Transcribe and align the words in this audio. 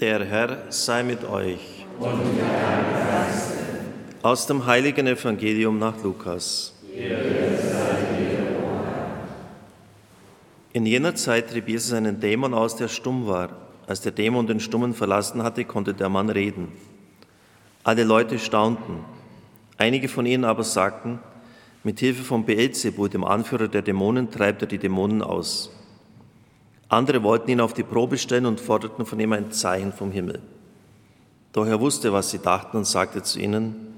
Der 0.00 0.24
Herr 0.24 0.62
sei 0.70 1.02
mit 1.02 1.24
euch. 1.24 1.84
Aus 4.22 4.46
dem 4.46 4.64
heiligen 4.64 5.06
Evangelium 5.06 5.78
nach 5.78 6.02
Lukas. 6.02 6.72
In 10.72 10.86
jener 10.86 11.14
Zeit 11.16 11.50
trieb 11.50 11.68
Jesus 11.68 11.92
einen 11.92 12.18
Dämon 12.18 12.54
aus, 12.54 12.76
der 12.76 12.88
stumm 12.88 13.26
war. 13.26 13.50
Als 13.86 14.00
der 14.00 14.12
Dämon 14.12 14.46
den 14.46 14.60
Stummen 14.60 14.94
verlassen 14.94 15.42
hatte, 15.42 15.66
konnte 15.66 15.92
der 15.92 16.08
Mann 16.08 16.30
reden. 16.30 16.68
Alle 17.84 18.04
Leute 18.04 18.38
staunten. 18.38 19.04
Einige 19.76 20.08
von 20.08 20.24
ihnen 20.24 20.46
aber 20.46 20.64
sagten, 20.64 21.18
mit 21.84 22.00
Hilfe 22.00 22.24
von 22.24 22.46
Beelzebul, 22.46 23.10
dem 23.10 23.24
Anführer 23.24 23.68
der 23.68 23.82
Dämonen, 23.82 24.30
treibt 24.30 24.62
er 24.62 24.68
die 24.68 24.78
Dämonen 24.78 25.20
aus. 25.20 25.70
Andere 26.90 27.22
wollten 27.22 27.50
ihn 27.50 27.60
auf 27.60 27.72
die 27.72 27.84
Probe 27.84 28.18
stellen 28.18 28.46
und 28.46 28.60
forderten 28.60 29.06
von 29.06 29.20
ihm 29.20 29.32
ein 29.32 29.52
Zeichen 29.52 29.92
vom 29.92 30.10
Himmel. 30.10 30.40
Doch 31.52 31.66
er 31.66 31.80
wusste, 31.80 32.12
was 32.12 32.30
sie 32.30 32.40
dachten 32.40 32.76
und 32.76 32.84
sagte 32.84 33.22
zu 33.22 33.38
ihnen, 33.38 33.94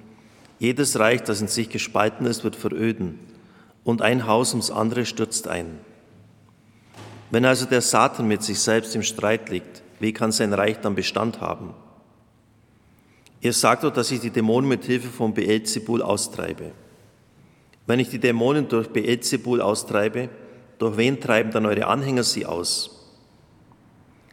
jedes 0.59 0.98
Reich, 0.98 1.23
das 1.23 1.41
in 1.41 1.48
sich 1.48 1.70
gespalten 1.70 2.27
ist, 2.27 2.45
wird 2.45 2.55
veröden 2.55 3.18
und 3.82 4.02
ein 4.02 4.27
Haus 4.27 4.52
ums 4.52 4.70
andere 4.70 5.06
stürzt 5.06 5.48
ein. 5.48 5.78
Wenn 7.30 7.46
also 7.46 7.65
der 7.65 7.80
Satan 7.80 8.28
mit 8.28 8.42
sich 8.42 8.60
selbst 8.60 8.95
im 8.95 9.02
Streit 9.02 9.48
liegt, 9.48 9.82
wie 9.98 10.12
kann 10.12 10.30
sein 10.30 10.52
Reich 10.52 10.79
dann 10.80 10.95
Bestand 10.95 11.40
haben? 11.40 11.74
Ihr 13.40 13.54
sagt 13.54 13.84
doch, 13.84 13.93
dass 13.93 14.10
ich 14.10 14.20
die 14.20 14.30
Dämonen 14.30 14.68
mit 14.68 14.84
Hilfe 14.84 15.09
von 15.09 15.32
Beelzebul 15.32 16.02
austreibe. 16.02 16.73
Wenn 17.87 18.01
ich 18.01 18.10
die 18.10 18.20
Dämonen 18.20 18.68
durch 18.68 18.88
Beelzebul 18.88 19.62
austreibe, 19.62 20.29
durch 20.82 20.96
wen 20.96 21.20
treiben 21.20 21.52
dann 21.52 21.64
eure 21.64 21.86
Anhänger 21.86 22.24
sie 22.24 22.45
aus? 22.45 22.90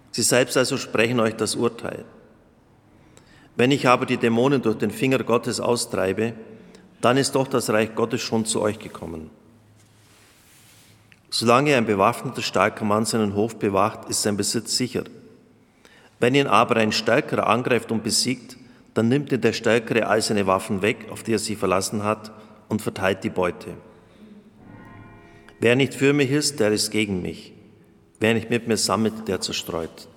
Sie 0.09 0.23
selbst 0.23 0.57
also 0.57 0.77
sprechen 0.77 1.19
euch 1.19 1.35
das 1.35 1.53
Urteil. 1.53 2.05
Wenn 3.55 3.69
ich 3.69 3.87
aber 3.87 4.07
die 4.07 4.17
Dämonen 4.17 4.59
durch 4.59 4.79
den 4.79 4.89
Finger 4.89 5.19
Gottes 5.19 5.59
austreibe, 5.59 6.33
dann 7.01 7.17
ist 7.17 7.35
doch 7.35 7.47
das 7.47 7.69
Reich 7.69 7.93
Gottes 7.93 8.21
schon 8.21 8.45
zu 8.45 8.61
euch 8.61 8.79
gekommen. 8.79 9.29
Solange 11.29 11.75
ein 11.75 11.85
bewaffneter, 11.85 12.41
starker 12.41 12.83
Mann 12.83 13.05
seinen 13.05 13.35
Hof 13.35 13.59
bewacht, 13.59 14.09
ist 14.09 14.23
sein 14.23 14.35
Besitz 14.35 14.75
sicher. 14.75 15.03
Wenn 16.19 16.33
ihn 16.33 16.47
aber 16.47 16.77
ein 16.77 16.91
Stärkerer 16.91 17.45
angreift 17.45 17.91
und 17.91 18.03
besiegt, 18.03 18.57
dann 18.95 19.07
nimmt 19.07 19.31
ihn 19.31 19.41
der 19.41 19.53
Stärkere 19.53 20.07
all 20.07 20.23
seine 20.23 20.47
Waffen 20.47 20.81
weg, 20.81 21.09
auf 21.11 21.21
die 21.21 21.33
er 21.33 21.39
sie 21.39 21.55
verlassen 21.55 22.03
hat, 22.03 22.31
und 22.69 22.81
verteilt 22.81 23.23
die 23.23 23.29
Beute. 23.29 23.75
Wer 25.59 25.75
nicht 25.75 25.93
für 25.93 26.13
mich 26.13 26.31
ist, 26.31 26.59
der 26.59 26.71
ist 26.71 26.91
gegen 26.91 27.21
mich. 27.21 27.53
Wer 28.19 28.33
nicht 28.33 28.49
mit 28.49 28.67
mir 28.67 28.77
sammelt, 28.77 29.27
der 29.27 29.41
zerstreut. 29.41 30.07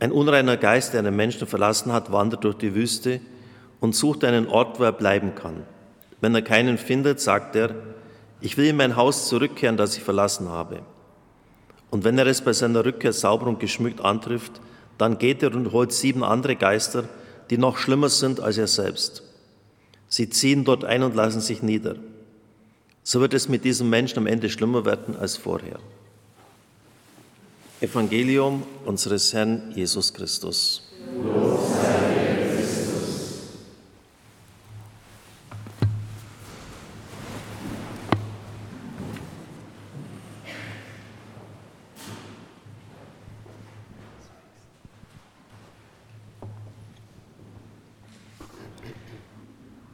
Ein 0.00 0.12
unreiner 0.12 0.56
Geist, 0.56 0.92
der 0.92 1.00
einen 1.00 1.16
Menschen 1.16 1.46
verlassen 1.46 1.92
hat, 1.92 2.12
wandert 2.12 2.44
durch 2.44 2.56
die 2.56 2.74
Wüste 2.74 3.20
und 3.80 3.94
sucht 3.94 4.24
einen 4.24 4.46
Ort, 4.48 4.78
wo 4.78 4.84
er 4.84 4.92
bleiben 4.92 5.34
kann. 5.34 5.64
Wenn 6.20 6.34
er 6.34 6.42
keinen 6.42 6.78
findet, 6.78 7.20
sagt 7.20 7.56
er, 7.56 7.74
ich 8.40 8.56
will 8.56 8.66
in 8.66 8.76
mein 8.76 8.96
Haus 8.96 9.28
zurückkehren, 9.28 9.76
das 9.76 9.96
ich 9.96 10.02
verlassen 10.02 10.48
habe. 10.48 10.82
Und 11.90 12.04
wenn 12.04 12.18
er 12.18 12.26
es 12.26 12.40
bei 12.40 12.52
seiner 12.52 12.84
Rückkehr 12.84 13.12
sauber 13.12 13.46
und 13.46 13.60
geschmückt 13.60 14.00
antrifft, 14.00 14.60
dann 14.98 15.18
geht 15.18 15.42
er 15.42 15.54
und 15.54 15.72
holt 15.72 15.92
sieben 15.92 16.24
andere 16.24 16.56
Geister, 16.56 17.04
die 17.50 17.58
noch 17.58 17.78
schlimmer 17.78 18.08
sind 18.08 18.40
als 18.40 18.58
er 18.58 18.66
selbst. 18.66 19.22
Sie 20.08 20.28
ziehen 20.28 20.64
dort 20.64 20.84
ein 20.84 21.02
und 21.02 21.14
lassen 21.14 21.40
sich 21.40 21.62
nieder. 21.62 21.96
So 23.06 23.20
wird 23.20 23.34
es 23.34 23.50
mit 23.50 23.66
diesem 23.66 23.90
Menschen 23.90 24.16
am 24.16 24.26
Ende 24.26 24.48
schlimmer 24.48 24.86
werden 24.86 25.14
als 25.14 25.36
vorher. 25.36 25.78
Evangelium 27.82 28.62
unseres 28.86 29.30
Herrn 29.34 29.72
Jesus 29.74 30.14
Christus. 30.14 30.90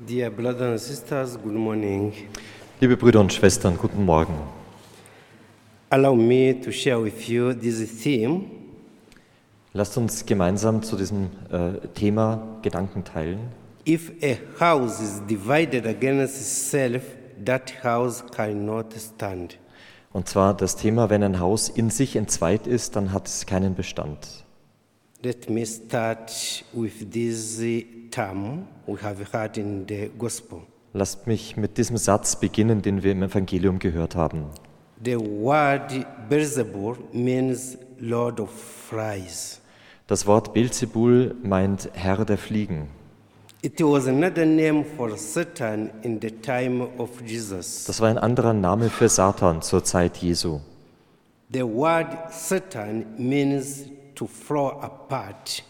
Dear 0.06 0.30
brothers 0.30 0.60
and 0.62 0.80
sisters, 0.80 1.36
good 1.36 1.54
morning. 1.54 2.12
Liebe 2.82 2.96
Brüder 2.96 3.20
und 3.20 3.30
Schwestern, 3.30 3.76
guten 3.76 4.06
Morgen. 4.06 4.32
Allow 5.90 6.14
me 6.14 6.58
to 6.58 6.72
share 6.72 7.04
with 7.04 7.28
you 7.28 7.52
this 7.52 8.02
theme 8.02 8.46
Lasst 9.74 9.98
uns 9.98 10.24
gemeinsam 10.24 10.82
zu 10.82 10.96
diesem 10.96 11.28
äh, 11.50 11.86
Thema 11.88 12.58
Gedanken 12.62 13.04
teilen. 13.04 13.40
If 13.86 14.10
a 14.22 14.38
house 14.58 14.98
is 14.98 15.20
divided 15.28 15.86
against 15.86 16.40
itself, 16.40 17.02
that 17.44 17.84
house 17.84 18.24
cannot 18.34 18.94
stand. 18.94 19.58
Und 20.14 20.26
zwar 20.26 20.56
das 20.56 20.76
Thema, 20.76 21.10
wenn 21.10 21.22
ein 21.22 21.38
Haus 21.38 21.68
in 21.68 21.90
sich 21.90 22.16
entzweit 22.16 22.66
ist, 22.66 22.96
dann 22.96 23.12
hat 23.12 23.26
es 23.26 23.44
keinen 23.44 23.74
Bestand. 23.74 24.46
Let 25.22 25.50
me 25.50 25.66
start 25.66 26.64
with 26.72 27.10
this 27.10 27.60
term 28.10 28.66
we 28.86 28.96
have 29.02 29.22
heard 29.34 29.58
in 29.58 29.84
the 29.86 30.10
gospel. 30.18 30.62
Lasst 30.92 31.28
mich 31.28 31.56
mit 31.56 31.78
diesem 31.78 31.96
Satz 31.96 32.34
beginnen, 32.36 32.82
den 32.82 33.04
wir 33.04 33.12
im 33.12 33.22
Evangelium 33.22 33.78
gehört 33.78 34.16
haben. 34.16 34.46
The 35.04 35.16
word 35.16 35.92
Beelzebul 36.28 36.98
means 37.12 37.78
Lord 38.00 38.40
of 38.40 38.50
Flies. 38.50 39.60
Das 40.08 40.26
Wort 40.26 40.52
Beelzebul 40.52 41.36
meint 41.42 41.88
Herr 41.92 42.24
der 42.24 42.38
Fliegen. 42.38 42.88
It 43.62 43.80
was 43.80 44.08
another 44.08 44.44
name 44.44 44.84
for 44.96 45.16
Satan 45.16 45.90
in 46.02 46.18
the 46.20 46.30
time 46.30 46.88
of 46.98 47.10
Jesus. 47.24 47.84
Das 47.84 48.00
war 48.00 48.08
ein 48.08 48.18
anderer 48.18 48.52
Name 48.52 48.90
für 48.90 49.08
Satan 49.08 49.62
zur 49.62 49.84
Zeit 49.84 50.16
Jesu. 50.16 50.60
The 51.52 51.62
word 51.62 52.32
Satan 52.32 53.04
means 53.16 53.84
to 54.14 54.26
flow 54.26 54.70
apart. 54.80 55.62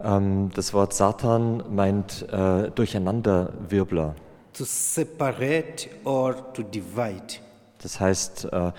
Ähm, 0.00 0.50
das 0.54 0.72
Wort 0.74 0.92
Satan 0.94 1.62
meint 1.74 2.26
äh, 2.30 2.70
Durcheinanderwirbler. 2.70 4.14
to 4.56 4.64
separate 4.64 5.88
or 6.04 6.34
to 6.54 6.62
divide. 6.62 7.40
Das 7.82 8.00
heißt, 8.00 8.46
äh, 8.50 8.72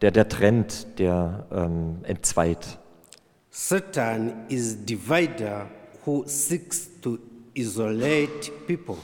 der, 0.00 0.10
der 0.10 0.28
trennt, 0.28 0.98
der 0.98 1.46
ähm, 1.52 1.98
entzweit. 2.04 2.78
Satan 3.50 4.46
is 4.48 4.84
divider 4.84 5.66
who 6.06 6.24
seeks 6.26 6.88
to 7.02 7.18
isolate 7.54 8.50
people. 8.66 8.96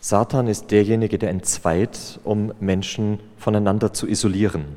Satan 0.00 0.46
ist 0.46 0.70
derjenige, 0.70 1.18
der 1.18 1.30
entzweit, 1.30 2.20
um 2.24 2.52
Menschen 2.60 3.18
voneinander 3.38 3.92
zu 3.92 4.06
isolieren. 4.06 4.76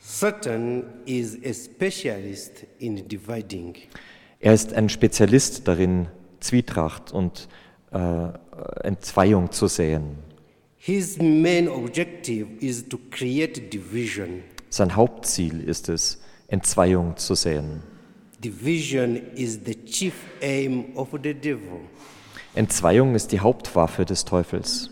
Satan 0.00 0.84
is 1.04 1.36
a 1.44 1.52
specialist 1.52 2.64
in 2.78 3.06
dividing. 3.08 3.74
Er 4.46 4.54
ist 4.54 4.74
ein 4.74 4.88
Spezialist 4.88 5.66
darin, 5.66 6.06
Zwietracht 6.38 7.10
und 7.10 7.48
äh, 7.90 8.28
Entzweiung 8.84 9.50
zu 9.50 9.66
säen. 9.66 10.18
His 10.76 11.18
main 11.18 11.68
objective 11.68 12.46
is 12.60 12.88
to 12.88 12.96
create 13.10 13.72
division. 13.74 14.44
Sein 14.68 14.94
Hauptziel 14.94 15.68
ist 15.68 15.88
es, 15.88 16.22
Entzweiung 16.46 17.16
zu 17.16 17.34
säen. 17.34 17.82
Division 18.38 19.16
is 19.34 19.58
the 19.66 19.74
chief 19.84 20.14
aim 20.40 20.96
of 20.96 21.08
the 21.24 21.34
devil. 21.34 21.80
Entzweiung 22.54 23.16
ist 23.16 23.32
die 23.32 23.40
Hauptwaffe 23.40 24.04
des 24.04 24.24
Teufels. 24.24 24.90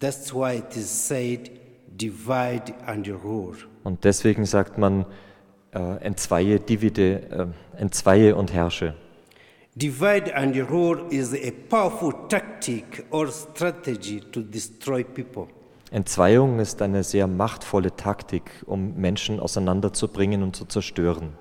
That's 0.00 0.34
why 0.34 0.58
it 0.58 0.76
is 0.76 1.06
said, 1.06 1.52
divide 1.86 2.74
and 2.84 3.06
rule. 3.06 3.58
Und 3.84 4.02
deswegen 4.02 4.44
sagt 4.44 4.76
man, 4.76 5.06
äh, 5.72 5.96
entzweie, 6.04 6.60
divide, 6.60 7.54
äh, 7.76 7.80
entzweie 7.80 8.36
und 8.36 8.52
herrsche. 8.52 8.94
Divide 9.74 10.34
and 10.34 10.54
rule 10.70 11.06
is 11.10 11.32
a 11.32 11.50
powerful 11.70 12.12
tactic 12.28 13.06
or 13.10 13.28
strategy 13.28 14.20
to 14.20 14.42
destroy 14.42 15.02
people. 15.02 15.46
Entzweiung 15.90 16.58
ist 16.58 16.82
eine 16.82 17.02
sehr 17.04 17.26
machtvolle 17.26 17.94
Taktik, 17.96 18.50
um 18.66 18.94
Menschen 18.96 19.40
auseinanderzubringen 19.40 20.42
und 20.42 20.56
zu 20.56 20.66
zerstören. 20.66 21.34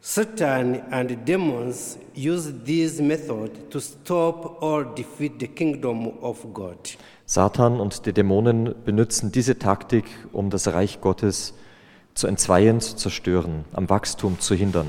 Satan 0.00 0.80
and 0.90 1.28
demons 1.28 1.96
use 2.16 2.52
this 2.64 3.00
method 3.00 3.70
to 3.70 3.78
stop 3.78 4.60
or 4.60 4.84
defeat 4.84 5.34
the 5.38 5.46
kingdom 5.46 6.08
of 6.20 6.44
God. 6.52 6.98
Satan 7.26 7.78
und 7.78 8.04
die 8.04 8.12
Dämonen 8.12 8.74
benutzen 8.84 9.30
diese 9.30 9.58
Taktik, 9.58 10.04
um 10.32 10.50
das 10.50 10.72
Reich 10.72 11.00
Gottes 11.00 11.54
zu 12.14 12.26
entzweien, 12.26 12.80
zu 12.80 12.96
zerstören, 12.96 13.64
am 13.72 13.88
Wachstum 13.88 14.38
zu 14.40 14.54
hindern. 14.54 14.86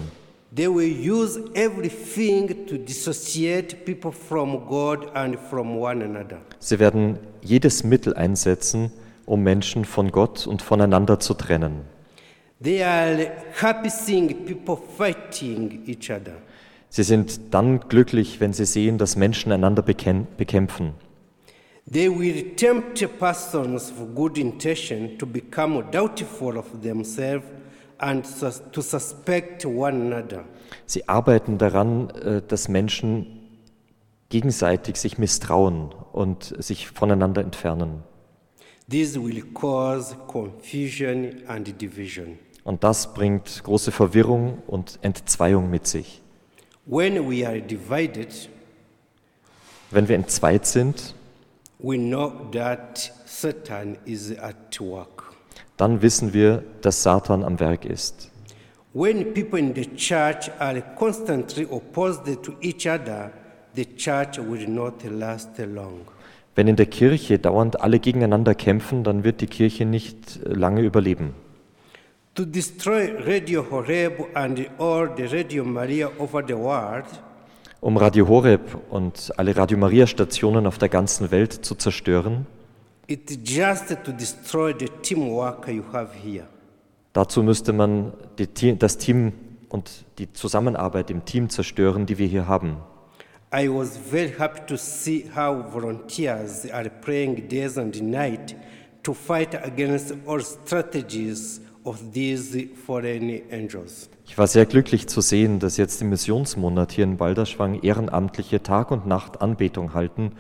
They 0.55 0.67
will 0.67 1.11
use 1.11 1.41
everything 1.55 2.67
to 2.67 2.77
dissociate 2.77 3.85
people 3.85 4.11
from 4.11 4.67
God 4.67 5.07
and 5.15 5.37
from 5.49 5.77
one 5.79 6.03
another. 6.03 6.41
Sie 6.59 6.77
werden 6.77 7.17
jedes 7.41 7.83
Mittel 7.83 8.13
einsetzen, 8.13 8.91
um 9.25 9.41
Menschen 9.41 9.83
von 9.83 10.11
Gott 10.11 10.45
und 10.45 10.61
voneinander 10.61 11.19
zu 11.19 11.33
trennen. 11.33 11.81
They 12.61 12.83
are 12.83 13.31
happy 13.59 13.89
seeing 13.89 14.45
people 14.45 14.77
fighting 14.97 15.81
each 15.87 16.11
other. 16.11 16.35
Sie 16.89 17.03
sind 17.03 17.53
dann 17.53 17.79
glücklich, 17.89 18.39
wenn 18.39 18.53
sie 18.53 18.65
sehen, 18.65 18.99
dass 18.99 19.15
Menschen 19.15 19.51
einander 19.51 19.81
bekäm- 19.81 20.27
bekämpfen. 20.37 20.93
They 21.91 22.09
will 22.09 22.55
tempt 22.55 23.05
persons 23.19 23.91
for 23.91 24.05
good 24.07 24.37
intention 24.37 25.17
to 25.17 25.25
become 25.25 25.83
doubtful 25.91 26.57
of 26.57 26.65
themselves 26.81 27.45
and 27.99 28.23
to 28.71 28.81
suspect 28.81 29.65
one 29.65 30.13
another. 30.13 30.45
Sie 30.85 31.07
arbeiten 31.07 31.57
daran, 31.57 32.09
äh, 32.09 32.41
dass 32.47 32.67
Menschen 32.67 33.39
gegenseitig 34.29 34.97
sich 34.97 35.17
misstrauen 35.17 35.93
und 36.11 36.55
sich 36.57 36.87
voneinander 36.89 37.41
entfernen. 37.41 38.03
This 38.89 39.15
will 39.15 39.43
cause 39.53 40.15
confusion 40.27 41.43
and 41.47 41.79
division. 41.81 42.39
Und 42.63 42.83
das 42.83 43.13
bringt 43.13 43.61
große 43.63 43.91
Verwirrung 43.91 44.63
und 44.67 44.99
Entzweiung 45.01 45.69
mit 45.69 45.85
sich. 45.85 46.21
When 46.85 47.29
we 47.29 47.47
are 47.47 47.61
divided, 47.61 48.49
Wenn 49.91 50.07
wir 50.07 50.15
entzweit 50.15 50.65
sind, 50.65 51.13
dann 55.77 56.01
wissen 56.01 56.33
wir, 56.33 56.63
dass 56.81 57.03
Satan 57.03 57.43
am 57.43 57.59
Werk 57.59 57.85
ist. 57.85 58.31
When 58.93 59.33
people 59.33 59.59
in 59.59 59.73
the 59.73 59.87
church 59.95 60.51
are 60.59 60.81
constantly 60.97 61.65
opposed 61.65 62.25
to 62.43 62.53
each 62.61 62.87
other, 62.87 63.31
the 63.75 63.85
church 63.85 64.37
will 64.37 64.67
not 64.67 65.03
last 65.03 65.57
long. 65.57 66.01
Wenn 66.55 66.67
in 66.67 66.75
der 66.75 66.85
Kirche 66.85 67.39
dauernd 67.39 67.81
alle 67.81 67.99
gegeneinander 67.99 68.53
kämpfen, 68.53 69.03
dann 69.03 69.23
wird 69.23 69.41
die 69.41 69.47
Kirche 69.47 69.85
nicht 69.85 70.39
äh, 70.45 70.53
lange 70.53 70.81
überleben. 70.81 71.33
To 72.35 72.45
destroy 72.45 73.15
Radio 73.25 73.65
Horeb 73.69 74.27
and 74.35 74.69
all 74.77 75.09
the 75.17 75.23
Radio 75.25 75.63
Maria 75.63 76.09
over 76.19 76.43
the 76.47 76.55
world, 76.55 77.05
Um 77.83 77.97
Radio 77.97 78.29
Horeb 78.29 78.77
und 78.91 79.33
alle 79.35 79.57
Radio 79.57 79.77
Maria 79.77 80.07
Stationen 80.07 80.67
auf 80.67 80.77
der 80.77 80.87
ganzen 80.87 81.31
Welt 81.31 81.51
zu 81.51 81.75
zerstören, 81.75 82.47
dazu 87.11 87.43
müsste 87.43 87.73
man 87.73 88.13
die, 88.37 88.79
das 88.79 88.97
Team 88.97 89.33
und 89.67 90.05
die 90.17 90.31
Zusammenarbeit 90.31 91.11
im 91.11 91.25
Team 91.25 91.49
zerstören, 91.49 92.05
die 92.05 92.17
wir 92.17 92.27
hier 92.27 92.47
haben. 92.47 92.77
I 93.53 93.67
was 93.67 93.97
very 93.97 94.31
happy 94.31 94.61
to 94.65 94.77
see 94.77 95.29
how 95.35 95.69
volunteers 95.73 96.65
are 96.71 96.89
praying 96.89 97.49
days 97.49 97.77
and 97.77 98.01
night 98.01 98.55
to 99.03 99.13
fight 99.13 99.53
against 99.55 100.15
all 100.25 100.39
strategies 100.39 101.59
Ich 104.25 104.37
war 104.37 104.47
sehr 104.47 104.65
glücklich 104.65 105.07
zu 105.07 105.21
sehen, 105.21 105.59
dass 105.59 105.77
jetzt 105.77 106.01
im 106.01 106.09
Missionsmonat 106.09 106.91
hier 106.91 107.03
in 107.03 107.17
Balderschwang 107.17 107.81
Ehrenamtliche 107.81 108.63
Tag 108.63 108.91
und 108.91 109.05
Nacht 109.05 109.41
Anbetung 109.41 109.93
halten, 109.93 110.31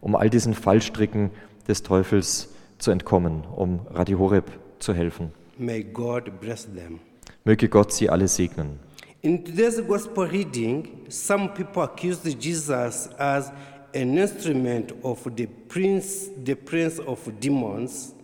um 0.00 0.14
all 0.14 0.30
diesen 0.30 0.54
Fallstricken 0.54 1.30
des 1.66 1.82
Teufels 1.82 2.48
zu 2.78 2.90
entkommen, 2.90 3.44
um 3.56 3.80
Radio 3.90 4.18
Horeb 4.18 4.50
zu 4.78 4.94
helfen. 4.94 5.32
May 5.58 5.82
God 5.82 6.40
bless 6.40 6.64
them. 6.64 7.00
Möge 7.44 7.68
Gott 7.68 7.92
sie 7.92 8.08
alle 8.08 8.28
segnen. 8.28 8.78
In 9.22 9.44
today's 9.44 9.80
gospel 9.86 10.26
reading, 10.26 10.88
some 11.08 11.48
people 11.54 11.82
accused 11.82 12.26
Jesus 12.40 13.08
as 13.18 13.52
an 13.94 14.16
instrument 14.16 14.92
of 15.02 15.20
the 15.36 15.46
prince, 15.68 16.30
the 16.44 16.54
prince 16.54 17.00
of 17.00 17.18
demons, 17.40 18.14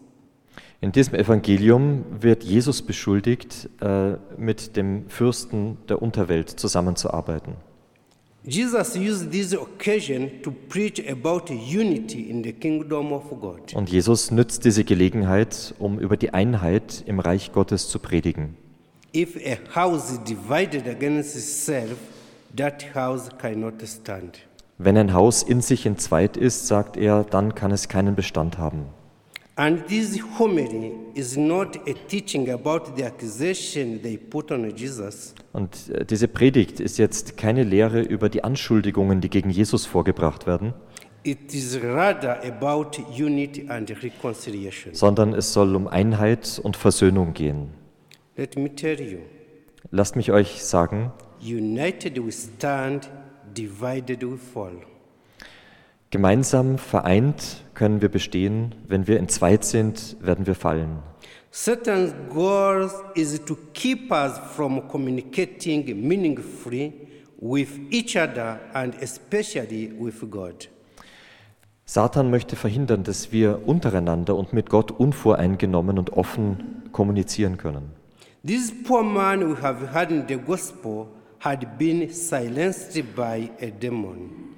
In 0.80 0.92
diesem 0.92 1.16
Evangelium 1.16 2.04
wird 2.20 2.44
Jesus 2.44 2.82
beschuldigt, 2.82 3.69
äh, 3.80 4.12
mit 4.36 4.76
dem 4.76 5.08
Fürsten 5.08 5.76
der 5.88 6.00
Unterwelt 6.00 6.50
zusammenzuarbeiten. 6.50 7.54
Jesus 8.44 8.96
used 8.96 9.32
this 9.32 9.54
occasion 9.56 10.30
to 10.42 10.52
preach 10.69 11.02
about 11.10 11.52
unity 11.52 12.30
in 12.30 12.44
the 12.44 12.52
kingdom 12.52 13.12
of 13.12 13.28
God. 13.40 13.75
Und 13.75 13.90
Jesus 13.90 14.30
nützt 14.30 14.64
diese 14.64 14.84
Gelegenheit, 14.84 15.75
um 15.80 15.98
über 15.98 16.16
die 16.16 16.32
Einheit 16.32 17.02
im 17.06 17.19
Reich 17.19 17.50
Gottes 17.52 17.88
zu 17.88 17.98
predigen. 17.98 18.56
If 19.14 19.36
a 19.36 19.58
house 19.75 20.20
divided 20.22 20.86
against 20.86 21.34
itself, 21.34 21.96
that 22.56 22.94
house 22.94 23.28
cannot 23.38 23.75
stand. 23.84 24.38
Wenn 24.78 24.96
ein 24.96 25.12
Haus 25.12 25.42
in 25.42 25.60
sich 25.60 25.86
entzweit 25.86 26.36
ist, 26.36 26.69
sagt 26.69 26.96
er, 26.96 27.25
dann 27.25 27.56
kann 27.56 27.72
es 27.72 27.88
keinen 27.88 28.14
Bestand 28.14 28.58
haben. 28.58 28.86
And 29.58 29.84
this 29.88 30.20
homily 30.38 30.93
is 31.14 31.37
not 31.37 31.76
a 31.88 31.93
teaching 32.06 32.49
about 32.49 32.94
the 32.96 33.05
accusation 33.05 34.00
they 34.02 34.16
put 34.16 34.52
on 34.52 34.70
Jesus, 34.76 35.34
Und 35.52 35.90
äh, 35.90 36.05
diese 36.05 36.28
Predigt 36.28 36.78
ist 36.78 36.96
jetzt 36.96 37.37
keine 37.37 37.64
Lehre 37.64 38.00
über 38.02 38.28
die 38.28 38.44
Anschuldigungen, 38.44 39.20
die 39.20 39.28
gegen 39.28 39.50
Jesus 39.50 39.84
vorgebracht 39.84 40.46
werden, 40.46 40.75
it 41.25 41.52
is 41.52 41.76
rather 41.82 42.40
about 42.44 43.02
unity 43.12 43.66
and 43.69 43.90
reconciliation. 44.00 44.94
sondern 44.94 45.34
es 45.34 45.52
soll 45.52 45.75
um 45.75 45.88
Einheit 45.88 46.61
und 46.62 46.76
Versöhnung 46.76 47.34
gehen. 47.34 47.70
Let 48.37 48.56
me 48.56 48.72
tell 48.72 49.00
you, 49.00 49.19
Lasst 49.90 50.14
mich 50.14 50.31
euch 50.31 50.62
sagen, 50.62 51.11
united 51.43 52.25
we 52.25 52.31
stand, 52.31 53.11
divided 53.56 54.22
we 54.22 54.37
fall. 54.37 54.76
Gemeinsam 56.10 56.78
vereint 56.78 57.62
können 57.75 58.00
wir 58.00 58.08
bestehen, 58.08 58.75
wenn 58.87 59.06
wir 59.06 59.19
entzweit 59.19 59.64
sind, 59.64 60.16
werden 60.20 60.46
wir 60.46 60.55
fallen. 60.55 60.99
Satan's 61.50 62.12
goal 62.32 62.90
is 63.14 63.40
to 63.44 63.56
keep 63.72 64.10
us 64.10 64.38
from 64.55 64.87
communicating 64.88 66.06
meaningfully 66.06 66.93
with 67.40 67.69
each 67.90 68.16
other 68.16 68.60
and 68.75 68.94
especially 69.02 69.93
with 69.99 70.20
God. 70.31 70.69
Satan 71.84 72.31
möchte 72.31 72.54
verhindern, 72.54 73.02
dass 73.02 73.32
wir 73.32 73.66
untereinander 73.66 74.37
und 74.37 74.52
mit 74.52 74.69
Gott 74.69 74.90
unvoreingenommen 74.90 75.99
und 75.99 76.12
offen 76.12 76.82
kommunizieren 76.93 77.56
können. 77.56 77.93
This 78.46 78.72
poor 78.84 79.02
man 79.02 79.40
we 79.40 79.62
have 79.62 79.94
heard 79.94 80.11
in 80.11 80.25
the 80.28 80.37
gospel 80.37 81.06
had 81.40 81.78
been 81.78 82.11
silenced 82.11 82.94
by 83.16 83.50
a 83.62 83.70
demon. 83.70 84.57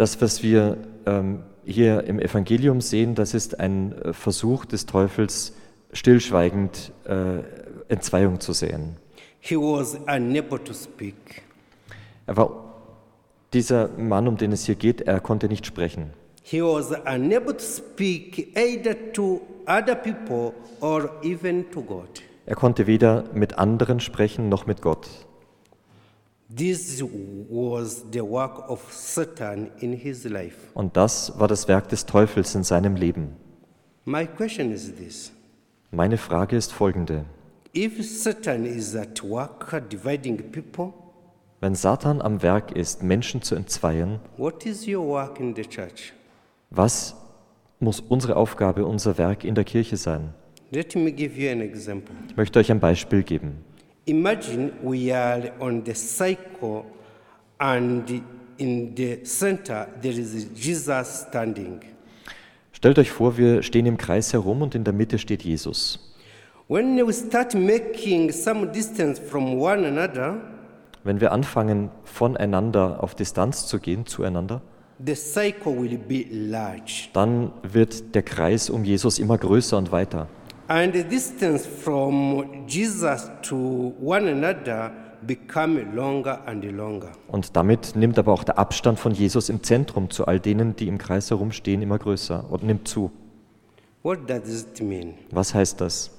Das, 0.00 0.18
was 0.22 0.42
wir 0.42 0.78
ähm, 1.04 1.42
hier 1.66 2.04
im 2.04 2.20
Evangelium 2.20 2.80
sehen, 2.80 3.14
das 3.14 3.34
ist 3.34 3.60
ein 3.60 3.92
äh, 3.92 4.14
Versuch 4.14 4.64
des 4.64 4.86
Teufels, 4.86 5.52
stillschweigend 5.92 6.90
äh, 7.04 7.40
Entzweiung 7.92 8.40
zu 8.40 8.54
sehen. 8.54 8.96
He 9.40 9.56
was 9.56 9.98
unable 10.06 10.64
to 10.64 10.72
speak. 10.72 11.42
Er 12.26 12.38
war, 12.38 12.72
dieser 13.52 13.88
Mann, 13.88 14.26
um 14.26 14.38
den 14.38 14.52
es 14.52 14.64
hier 14.64 14.74
geht, 14.74 15.02
er 15.02 15.20
konnte 15.20 15.48
nicht 15.48 15.66
sprechen. 15.66 16.14
He 16.44 16.62
was 16.62 16.92
unable 16.92 17.54
to 17.54 17.62
speak 17.62 18.56
either 18.56 19.12
to 19.12 19.42
other 19.66 19.96
people 19.96 20.54
or 20.80 21.10
even 21.22 21.70
to 21.72 21.82
God. 21.82 22.08
Er 22.46 22.56
konnte 22.56 22.86
weder 22.86 23.24
mit 23.34 23.58
anderen 23.58 24.00
sprechen 24.00 24.48
noch 24.48 24.64
mit 24.64 24.80
Gott. 24.80 25.10
Und 30.74 30.96
das 30.96 31.38
war 31.38 31.48
das 31.48 31.68
Werk 31.68 31.88
des 31.88 32.06
Teufels 32.06 32.54
in 32.54 32.64
seinem 32.64 32.96
Leben. 32.96 33.36
Meine 34.04 34.28
Frage 36.18 36.56
ist 36.56 36.72
folgende. 36.72 37.24
If 37.76 38.04
Satan 38.04 38.64
is 38.64 38.96
at 38.96 39.22
work 39.22 39.70
dividing 39.90 40.50
people, 40.50 40.92
Wenn 41.60 41.76
Satan 41.76 42.20
am 42.20 42.42
Werk 42.42 42.72
ist, 42.72 43.00
Menschen 43.02 43.42
zu 43.42 43.54
entzweien, 43.54 44.18
what 44.36 44.66
is 44.66 44.88
your 44.88 45.06
work 45.06 45.38
in 45.38 45.54
the 45.54 45.62
church? 45.62 46.12
was 46.70 47.14
muss 47.78 48.00
unsere 48.00 48.34
Aufgabe, 48.36 48.84
unser 48.86 49.18
Werk 49.18 49.44
in 49.44 49.54
der 49.54 49.64
Kirche 49.64 49.96
sein? 49.96 50.34
Let 50.72 50.96
me 50.96 51.12
give 51.12 51.40
you 51.40 51.50
an 51.50 51.60
example. 51.60 52.14
Ich 52.28 52.36
möchte 52.36 52.58
euch 52.58 52.72
ein 52.72 52.80
Beispiel 52.80 53.22
geben. 53.22 53.64
Imagine 54.06 54.72
we 54.82 55.12
are 55.14 55.52
on 55.60 55.82
the 55.84 55.94
cycle 55.94 56.84
and 57.58 58.22
in 58.58 58.94
the 58.96 59.20
center 59.24 59.86
there 60.02 60.12
is 60.18 60.46
Jesus 60.54 61.26
standing. 61.28 61.80
Stellt 62.72 62.98
euch 62.98 63.10
vor, 63.10 63.36
wir 63.36 63.62
stehen 63.62 63.86
im 63.86 63.98
Kreis 63.98 64.32
herum 64.32 64.62
und 64.62 64.74
in 64.74 64.84
der 64.84 64.94
Mitte 64.94 65.18
steht 65.18 65.42
Jesus. 65.42 65.98
When 66.68 66.96
we 67.06 67.12
start 67.12 67.54
making 67.54 68.30
some 68.32 68.68
distance 68.68 69.20
from 69.20 69.60
one 69.60 69.86
another, 69.86 70.40
Wenn 71.04 71.20
wir 71.20 71.32
anfangen, 71.32 71.90
voneinander 72.04 73.02
auf 73.02 73.14
Distanz 73.14 73.66
zu 73.66 73.78
gehen, 73.78 74.06
zueinander, 74.06 74.60
the 75.04 75.14
cycle 75.14 75.78
will 75.80 75.98
be 75.98 76.24
large. 76.30 77.08
dann 77.12 77.52
wird 77.62 78.14
der 78.14 78.22
Kreis 78.22 78.70
um 78.70 78.84
Jesus 78.84 79.18
immer 79.18 79.36
größer 79.38 79.76
und 79.78 79.92
weiter. 79.92 80.28
And 80.70 80.94
the 80.94 81.02
distance 81.02 81.66
from 81.66 82.64
Jesus 82.68 83.28
to 83.42 83.92
one 84.00 84.30
another 84.30 84.92
become 85.26 85.80
longer 85.96 86.38
and 86.46 86.62
longer. 86.64 87.10
Und 87.26 87.56
damit 87.56 87.96
nimmt 87.96 88.20
aber 88.20 88.32
auch 88.32 88.44
der 88.44 88.56
Abstand 88.56 89.00
von 89.00 89.10
Jesus 89.10 89.48
im 89.48 89.64
Zentrum 89.64 90.10
zu 90.10 90.28
all 90.28 90.38
denen, 90.38 90.76
die 90.76 90.86
im 90.86 90.96
Kreis 90.98 91.28
herumstehen, 91.28 91.82
immer 91.82 91.98
größer 91.98 92.44
und 92.48 92.62
nimmt 92.62 92.86
zu. 92.86 93.10
What 94.04 94.30
does 94.30 94.62
it 94.62 94.80
mean? 94.80 95.14
Was 95.32 95.52
heißt 95.52 95.80
das? 95.80 96.12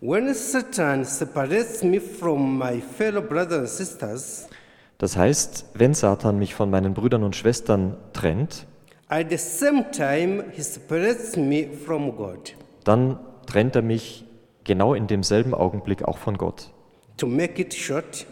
When 0.00 0.32
Satan 0.32 1.04
separates 1.04 1.82
me 1.84 2.00
from 2.00 2.56
my 2.58 2.80
fellow 2.80 3.20
brothers 3.20 3.58
and 3.58 3.68
sisters, 3.68 4.48
Das 4.96 5.14
heißt, 5.14 5.66
wenn 5.74 5.92
Satan 5.92 6.38
mich 6.38 6.54
von 6.54 6.70
meinen 6.70 6.94
Brüdern 6.94 7.22
und 7.22 7.36
Schwestern 7.36 7.98
trennt, 8.14 8.66
at 9.08 9.26
the 9.28 9.36
same 9.36 9.90
time 9.90 10.44
he 10.52 10.62
separates 10.62 11.36
me 11.36 11.68
from 11.84 12.16
God. 12.16 12.54
dann 12.84 13.18
trennt 13.50 13.76
er 13.76 13.82
mich 13.82 14.24
genau 14.64 14.94
in 14.94 15.06
demselben 15.06 15.54
Augenblick 15.54 16.04
auch 16.04 16.18
von 16.18 16.38
Gott. 16.38 16.72
To 17.16 17.26
make 17.26 17.60
it 17.60 17.74
short, 17.74 18.26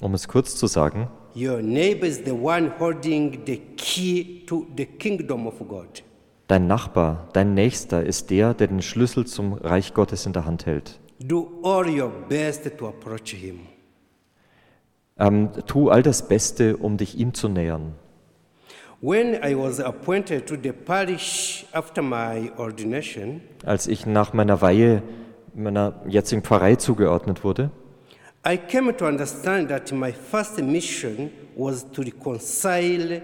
Um 0.00 0.14
es 0.14 0.28
kurz 0.28 0.56
zu 0.56 0.66
sagen, 0.66 1.08
your 1.34 1.62
neighbor 1.62 2.06
is 2.06 2.20
the 2.24 2.32
one 2.32 2.72
holding 2.78 3.40
the 3.46 3.58
key 3.76 4.44
to 4.46 4.66
the 4.76 4.86
kingdom 4.86 5.46
of 5.46 5.58
God. 5.68 6.02
dein 6.48 6.66
Nachbar, 6.66 7.28
dein 7.32 7.54
Nächster 7.54 8.04
ist 8.04 8.30
der, 8.30 8.54
der 8.54 8.66
den 8.68 8.82
Schlüssel 8.82 9.26
zum 9.26 9.54
Reich 9.54 9.94
Gottes 9.94 10.26
in 10.26 10.32
der 10.32 10.44
Hand 10.44 10.66
hält. 10.66 11.00
Do 11.20 11.48
all 11.62 11.88
your 11.88 12.10
best 12.28 12.70
to 12.76 12.88
approach 12.88 13.30
him. 13.32 13.60
Ähm, 15.18 15.50
tu 15.66 15.88
all 15.90 16.02
das 16.02 16.28
Beste, 16.28 16.76
um 16.76 16.96
dich 16.96 17.16
ihm 17.16 17.32
zu 17.34 17.48
nähern. 17.48 17.94
Als 23.64 23.86
ich 23.86 24.06
nach 24.06 24.32
meiner 24.32 24.60
Weihe 24.62 25.02
meiner 25.54 26.00
jetzigen 26.08 26.42
Pfarrei 26.42 26.76
zugeordnet 26.76 27.44
wurde, 27.44 27.70
I 28.46 28.56
came 28.56 28.96
to 28.96 29.06
understand 29.06 29.68
that 29.68 29.92
my 29.92 30.10
first 30.12 30.62
mission 30.62 31.30
was 31.54 31.90
to 31.92 32.00
reconcile 32.02 33.20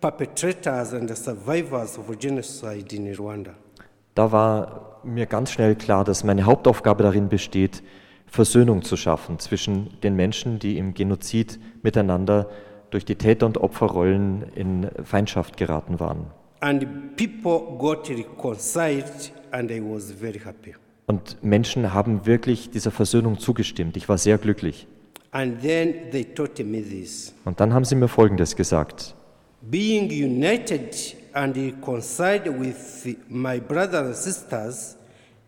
perpetrators 0.00 0.92
and 0.92 1.16
survivors 1.16 1.98
of 1.98 2.18
genocide 2.18 2.94
in 2.94 3.14
Rwanda. 3.14 3.54
da 4.14 4.32
war 4.32 5.00
mir 5.04 5.26
ganz 5.26 5.52
schnell 5.52 5.76
klar, 5.76 6.04
dass 6.04 6.24
meine 6.24 6.46
Hauptaufgabe 6.46 7.02
darin 7.04 7.28
besteht, 7.28 7.82
Versöhnung 8.26 8.82
zu 8.82 8.96
schaffen 8.96 9.38
zwischen 9.38 10.00
den 10.00 10.16
Menschen, 10.16 10.58
die 10.58 10.78
im 10.78 10.94
Genozid 10.94 11.60
miteinander 11.82 12.48
durch 12.92 13.04
die 13.04 13.16
Täter- 13.16 13.46
und 13.46 13.58
Opferrollen 13.58 14.44
in 14.54 14.88
Feindschaft 15.02 15.56
geraten 15.56 15.98
waren. 16.00 16.26
And 16.60 17.16
people 17.16 17.76
got 17.78 18.08
reconciled, 18.08 19.32
and 19.50 19.70
I 19.70 19.80
was 19.82 20.12
very 20.12 20.38
happy. 20.38 20.74
Und 21.06 21.42
Menschen 21.42 21.92
haben 21.92 22.24
wirklich 22.26 22.70
dieser 22.70 22.92
Versöhnung 22.92 23.38
zugestimmt. 23.38 23.96
Ich 23.96 24.08
war 24.08 24.18
sehr 24.18 24.38
glücklich. 24.38 24.86
And 25.32 25.60
then 25.62 26.10
they 26.12 26.24
taught 26.24 26.62
me 26.64 26.82
this 26.82 27.34
Und 27.44 27.58
dann 27.58 27.72
haben 27.74 27.84
sie 27.84 27.96
mir 27.96 28.08
Folgendes 28.08 28.54
gesagt. 28.54 29.14
being 29.70 30.10
united 30.10 31.16
and 31.34 31.56
reconciled 31.56 32.46
with 32.58 33.16
my 33.28 33.60
brothers 33.60 34.06
and 34.06 34.16
sisters 34.16 34.96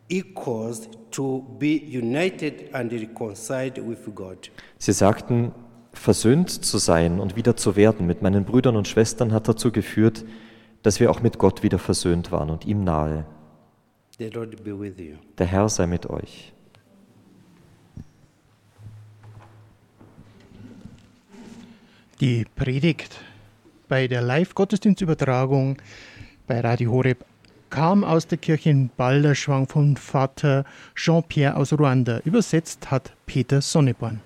equals 0.09 0.89
to 1.11 1.41
be 1.59 1.81
united 1.87 2.73
and 2.73 2.93
reconciled 2.93 3.79
with 3.79 4.15
God. 4.15 4.51
Sie 4.79 4.93
sagten, 4.93 5.53
versöhnt 5.99 6.51
zu 6.51 6.79
sein 6.79 7.21
und 7.21 7.37
wieder 7.37 7.57
zu 7.57 7.77
werden 7.77 8.07
mit 8.07 8.23
meinen 8.23 8.45
Brüdern 8.45 8.77
und 8.77 8.89
Schwestern 8.89 9.33
hat 9.33 9.49
dazu 9.49 9.73
geführt, 9.73 10.25
dass 10.83 11.01
wir 11.01 11.11
auch 11.11 11.23
mit 11.23 11.39
Gott 11.39 11.63
wieder 11.63 11.79
versöhnt 11.79 12.31
waren 12.33 12.51
und 12.51 12.67
ihm 12.67 12.85
nahe. 12.85 13.25
The 14.19 14.29
Lord 14.29 14.63
be 14.63 14.79
with 14.79 14.99
you. 14.99 15.17
Der 15.39 15.47
Herr 15.47 15.69
sei 15.69 15.87
mit 15.87 16.09
euch. 16.09 16.53
Die 22.21 22.45
Predigt 22.55 23.21
bei 23.89 24.07
der 24.07 24.23
Live-Gottesdienstübertragung 24.23 25.79
bei 26.47 26.61
Radio 26.61 26.93
Horeb 26.93 27.25
kam 27.71 28.05
aus 28.05 28.29
der 28.29 28.39
Kirche 28.39 28.71
in 28.71 28.89
Balderschwang 28.97 29.67
von 29.67 29.97
Vater 29.97 30.65
Jean-Pierre 30.95 31.57
aus 31.57 31.73
Ruanda. 31.73 32.21
Übersetzt 32.25 32.91
hat 32.93 33.13
Peter 33.27 33.61
Sonneborn. 33.61 34.21